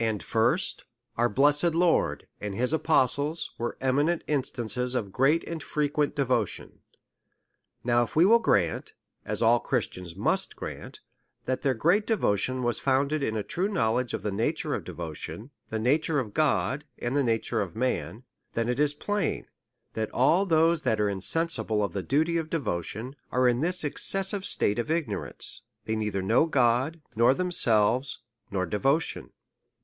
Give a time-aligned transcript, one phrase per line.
[0.00, 0.84] And, First,
[1.16, 6.82] Our blessed Lord, and his apostles, were eminent instances of great and frequent devotion.
[7.82, 8.94] Now if you will grant
[9.24, 11.00] (as all Christians must grant)
[11.46, 14.84] that their great devotion was founded in a true know ledge of the nature of
[14.84, 18.22] devotion, the nature of God, and the nature of man;
[18.54, 19.48] then it is plain,
[19.94, 24.44] that all those that are insensible of the duty of devotion, are in this excessive
[24.46, 28.20] state of ignorance; they neither know God, northemselves,
[28.52, 29.30] nor devotion.